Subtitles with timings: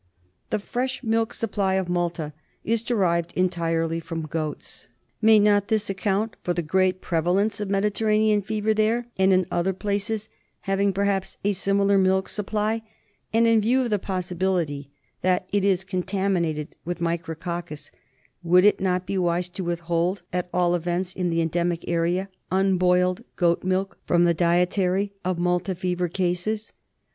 [0.49, 4.87] The fresh milk supply of Malta is derived entirely from goats.
[5.21, 9.73] May not this account for the great prevalence of Mediterranean Fever there and in other
[9.73, 10.27] places
[10.61, 12.81] having perhaps a similar milk supply;
[13.31, 14.89] and, in view of the possibility
[15.21, 17.91] that it is contaminated with the micro coccus,
[18.41, 23.23] would it not be wise to withhold, at all events in the endemic area, unboiled
[23.35, 26.73] goat milk from the dietary of Malta Fever cases